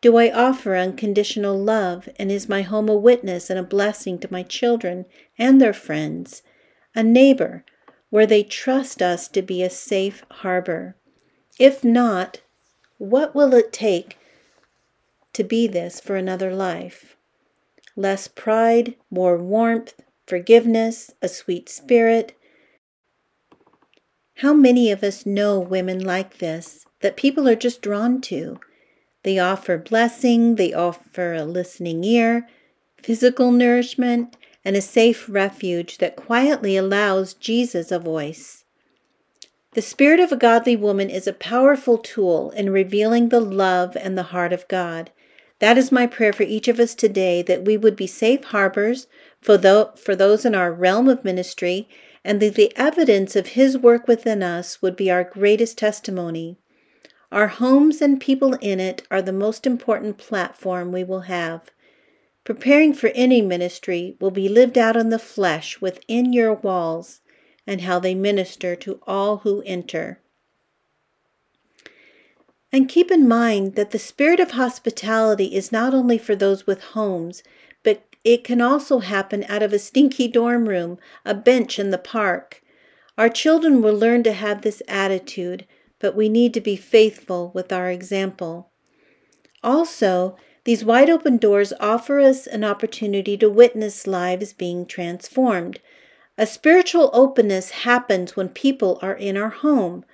[0.00, 4.32] Do I offer unconditional love, and is my home a witness and a blessing to
[4.32, 5.04] my children
[5.38, 6.42] and their friends?
[6.94, 7.66] A neighbor
[8.08, 10.96] where they trust us to be a safe harbor?
[11.58, 12.40] If not,
[12.96, 14.16] what will it take
[15.34, 17.17] to be this for another life?
[17.98, 22.38] Less pride, more warmth, forgiveness, a sweet spirit.
[24.36, 28.60] How many of us know women like this that people are just drawn to?
[29.24, 32.48] They offer blessing, they offer a listening ear,
[33.02, 38.64] physical nourishment, and a safe refuge that quietly allows Jesus a voice.
[39.72, 44.16] The spirit of a godly woman is a powerful tool in revealing the love and
[44.16, 45.10] the heart of God.
[45.60, 49.08] That is my prayer for each of us today that we would be safe harbors
[49.40, 51.88] for, the, for those in our realm of ministry
[52.24, 56.58] and that the evidence of His work within us would be our greatest testimony.
[57.32, 61.70] Our homes and people in it are the most important platform we will have.
[62.44, 67.20] Preparing for any ministry will be lived out in the flesh within your walls
[67.66, 70.20] and how they minister to all who enter.
[72.72, 76.82] And keep in mind that the spirit of hospitality is not only for those with
[76.82, 77.42] homes,
[77.82, 81.98] but it can also happen out of a stinky dorm room, a bench in the
[81.98, 82.62] park.
[83.16, 85.66] Our children will learn to have this attitude,
[85.98, 88.70] but we need to be faithful with our example.
[89.62, 95.80] Also, these wide open doors offer us an opportunity to witness lives being transformed.
[96.36, 100.04] A spiritual openness happens when people are in our home.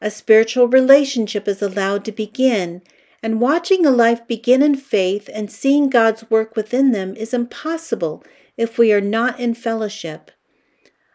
[0.00, 2.82] A spiritual relationship is allowed to begin,
[3.22, 8.24] and watching a life begin in faith and seeing God's work within them is impossible
[8.56, 10.30] if we are not in fellowship.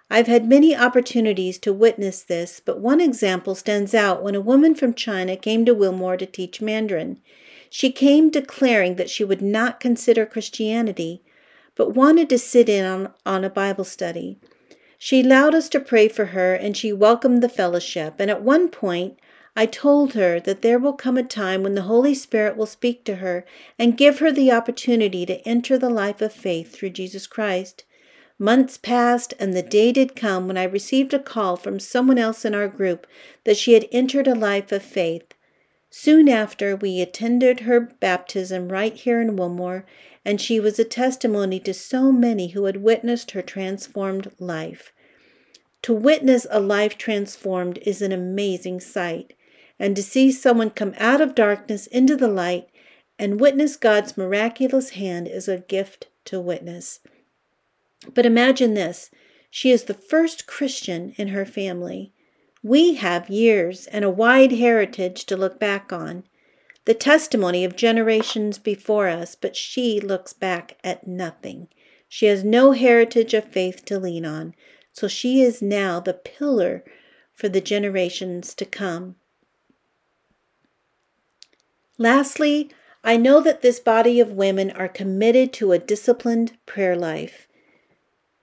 [0.10, 4.76] I've had many opportunities to witness this, but one example stands out when a woman
[4.76, 7.20] from China came to Wilmore to teach Mandarin.
[7.72, 11.24] She came declaring that she would not consider Christianity,
[11.76, 14.40] but wanted to sit in on, on a Bible study.
[15.06, 18.16] She allowed us to pray for her and she welcomed the fellowship.
[18.18, 19.20] And at one point,
[19.56, 23.04] I told her that there will come a time when the Holy Spirit will speak
[23.04, 23.46] to her
[23.78, 27.84] and give her the opportunity to enter the life of faith through Jesus Christ.
[28.40, 32.44] Months passed, and the day did come when I received a call from someone else
[32.44, 33.06] in our group
[33.44, 35.36] that she had entered a life of faith.
[35.92, 39.86] Soon after, we attended her baptism right here in Wilmore,
[40.26, 44.92] and she was a testimony to so many who had witnessed her transformed life.
[45.86, 49.34] To witness a life transformed is an amazing sight,
[49.78, 52.70] and to see someone come out of darkness into the light
[53.20, 57.02] and witness God's miraculous hand is a gift to witness.
[58.16, 59.12] But imagine this
[59.52, 62.12] she is the first Christian in her family.
[62.64, 66.24] We have years and a wide heritage to look back on,
[66.86, 71.68] the testimony of generations before us, but she looks back at nothing.
[72.10, 74.56] She has no heritage of faith to lean on,
[74.96, 76.82] so she is now the pillar
[77.34, 79.16] for the generations to come.
[81.98, 82.70] Lastly,
[83.04, 87.46] I know that this body of women are committed to a disciplined prayer life.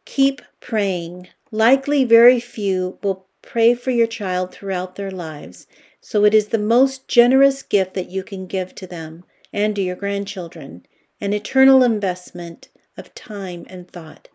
[0.05, 1.29] Keep praying.
[1.51, 5.67] Likely, very few will pray for your child throughout their lives,
[6.03, 9.25] so it is the most generous gift that you can give to them
[9.55, 10.85] and to your grandchildren
[11.19, 14.29] an eternal investment of time and thought.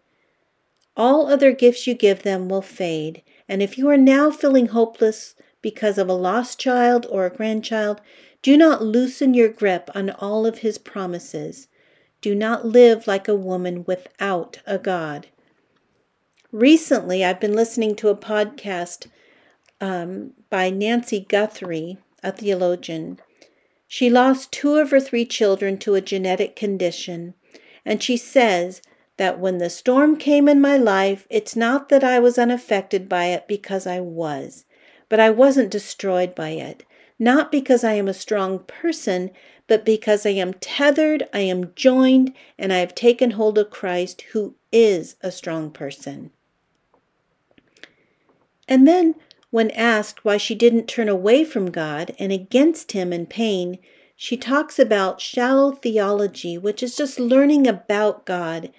[0.98, 5.36] All other gifts you give them will fade, and if you are now feeling hopeless
[5.62, 8.02] because of a lost child or a grandchild,
[8.42, 11.68] do not loosen your grip on all of his promises.
[12.20, 15.28] Do not live like a woman without a God.
[16.52, 19.06] Recently, I've been listening to a podcast
[19.80, 23.20] um, by Nancy Guthrie, a theologian.
[23.88, 27.36] She lost two of her three children to a genetic condition,
[27.86, 28.82] and she says
[29.18, 33.26] that when the storm came in my life, it's not that I was unaffected by
[33.26, 34.66] it because I was,
[35.10, 36.84] but I wasn't destroyed by it.
[37.20, 39.32] Not because I am a strong person,
[39.68, 44.22] but because I am tethered, I am joined, and I have taken hold of Christ,
[44.34, 46.32] who is a strong person.
[48.68, 49.16] And then,
[49.50, 53.80] when asked why she didn't turn away from God and against Him in pain,
[54.16, 58.72] she talks about shallow theology, which is just learning about God.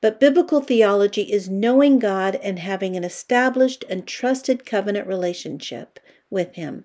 [0.00, 6.54] But biblical theology is knowing God and having an established and trusted covenant relationship with
[6.54, 6.84] Him.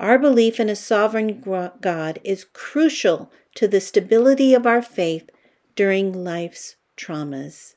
[0.00, 1.40] Our belief in a sovereign
[1.80, 5.30] God is crucial to the stability of our faith
[5.74, 7.74] during life's traumas.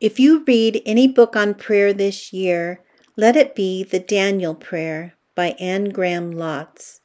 [0.00, 2.80] If you read any book on prayer this year,
[3.16, 7.00] let it be the Daniel Prayer by Anne Graham Lotz.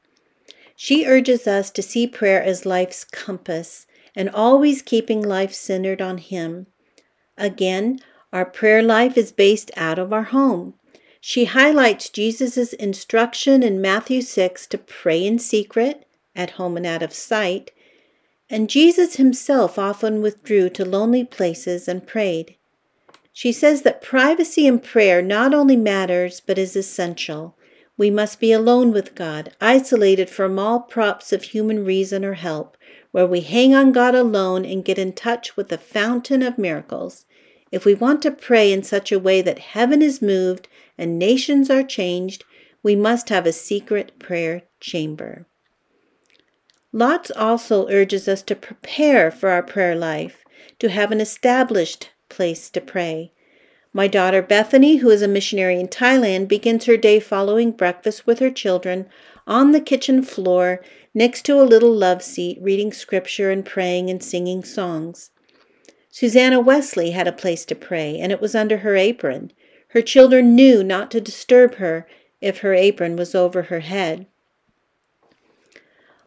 [0.76, 3.86] She urges us to see prayer as life's compass
[4.16, 6.68] and always keeping life centered on Him.
[7.38, 7.99] Again,
[8.34, 10.74] our prayer life is based out of our home.
[11.20, 16.05] She highlights Jesus' instruction in Matthew 6 to pray in secret,
[16.36, 17.72] at home and out of sight,
[18.49, 22.55] and Jesus himself often withdrew to lonely places and prayed.
[23.32, 27.55] She says that privacy in prayer not only matters but is essential.
[27.97, 32.76] We must be alone with God, isolated from all props of human reason or help,
[33.12, 37.26] where we hang on God alone and get in touch with the fountain of miracles.
[37.72, 41.70] If we want to pray in such a way that heaven is moved and nations
[41.70, 42.43] are changed,
[42.84, 45.45] we must have a secret prayer chamber.
[46.93, 50.43] Lotz also urges us to prepare for our prayer life,
[50.80, 53.32] to have an established place to pray.
[53.93, 58.39] My daughter Bethany, who is a missionary in Thailand, begins her day following breakfast with
[58.39, 59.07] her children
[59.45, 60.81] on the kitchen floor
[61.13, 65.31] next to a little love seat, reading scripture and praying and singing songs.
[66.09, 69.51] Susanna Wesley had a place to pray, and it was under her apron.
[69.89, 72.07] Her children knew not to disturb her
[72.39, 74.25] if her apron was over her head.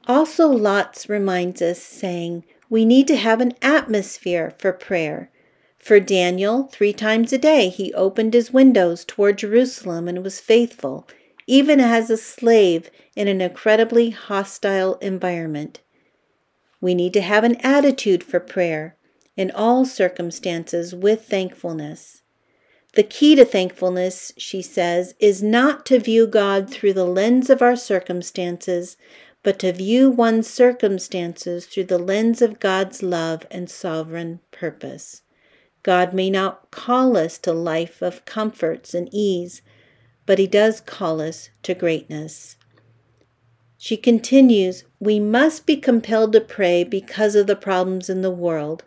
[0.07, 5.31] Also, Lotz reminds us, saying, We need to have an atmosphere for prayer.
[5.85, 11.07] For Daniel, three times a day he opened his windows toward Jerusalem and was faithful,
[11.47, 15.81] even as a slave in an incredibly hostile environment.
[16.81, 18.97] We need to have an attitude for prayer
[19.37, 22.23] in all circumstances with thankfulness.
[22.95, 27.61] The key to thankfulness, she says, is not to view God through the lens of
[27.61, 28.97] our circumstances,
[29.43, 35.21] but to view one's circumstances through the lens of God's love and sovereign purpose.
[35.85, 39.63] God may not call us to life of comforts and ease,
[40.27, 42.57] but He does call us to greatness.
[43.77, 48.83] She continues, We must be compelled to pray because of the problems in the world.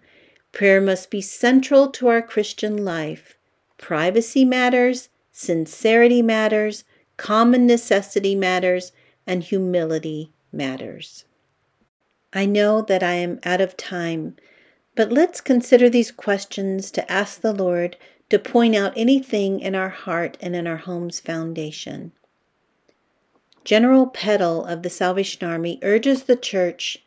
[0.52, 3.38] Prayer must be central to our Christian life.
[3.78, 6.84] Privacy matters, sincerity matters,
[7.16, 8.92] common necessity matters,
[9.28, 11.26] and humility matters.
[12.34, 14.36] I know that I am out of time.
[14.98, 17.98] But let's consider these questions to ask the Lord
[18.32, 22.14] to point out anything in our heart and in our home's foundation.
[23.64, 27.06] General Peddle of the Salvation Army urges the church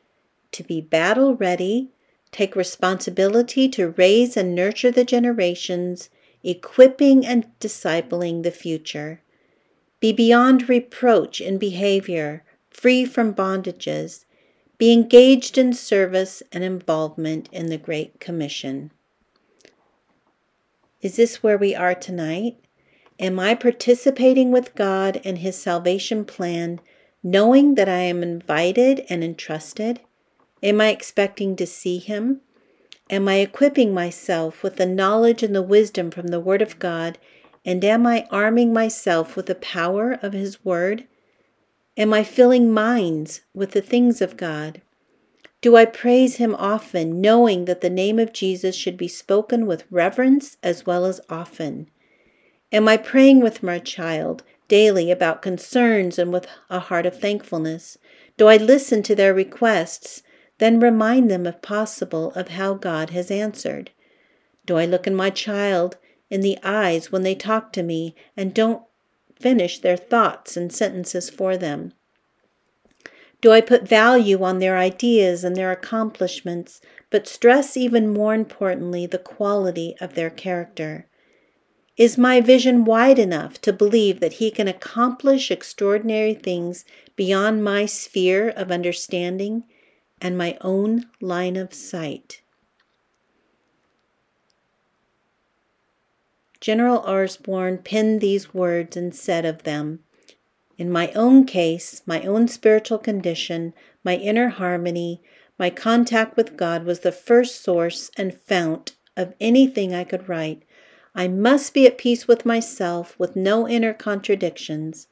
[0.52, 1.90] to be battle ready,
[2.30, 6.10] take responsibility to raise and nurture the generations,
[6.44, 9.20] equipping and discipling the future.
[9.98, 14.26] Be beyond reproach in behavior, free from bondages,
[14.80, 18.90] be engaged in service and involvement in the Great Commission.
[21.02, 22.56] Is this where we are tonight?
[23.18, 26.80] Am I participating with God and His salvation plan,
[27.22, 30.00] knowing that I am invited and entrusted?
[30.62, 32.40] Am I expecting to see Him?
[33.10, 37.18] Am I equipping myself with the knowledge and the wisdom from the Word of God?
[37.66, 41.06] And am I arming myself with the power of His Word?
[42.00, 44.80] Am I filling minds with the things of God?
[45.60, 49.84] Do I praise Him often, knowing that the name of Jesus should be spoken with
[49.90, 51.90] reverence as well as often?
[52.72, 57.98] Am I praying with my child daily about concerns and with a heart of thankfulness?
[58.38, 60.22] Do I listen to their requests,
[60.56, 63.90] then remind them, if possible, of how God has answered?
[64.64, 65.98] Do I look in my child
[66.30, 68.84] in the eyes when they talk to me and don't
[69.40, 71.92] finish their thoughts and sentences for them?
[73.40, 79.06] Do I put value on their ideas and their accomplishments, but stress even more importantly
[79.06, 81.06] the quality of their character?
[81.96, 86.84] Is my vision wide enough to believe that He can accomplish extraordinary things
[87.16, 89.64] beyond my sphere of understanding
[90.20, 92.39] and my own line of sight?
[96.60, 100.04] General Orsborn penned these words and said of them,
[100.80, 105.20] in my own case, my own spiritual condition, my inner harmony,
[105.58, 110.62] my contact with God was the first source and fount of anything I could write.
[111.14, 115.06] I must be at peace with myself, with no inner contradictions.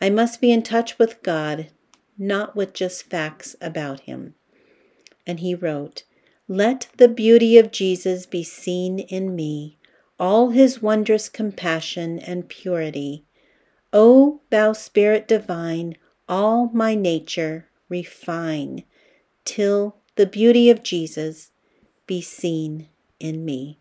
[0.00, 1.68] I must be in touch with God,
[2.18, 4.34] not with just facts about Him.
[5.24, 6.02] And he wrote,
[6.48, 9.78] Let the beauty of Jesus be seen in me,
[10.22, 13.24] all His wondrous compassion and purity.
[13.92, 15.96] O thou Spirit divine,
[16.28, 18.84] all my nature refine,
[19.44, 21.50] till the beauty of Jesus
[22.06, 22.86] be seen
[23.18, 23.80] in me.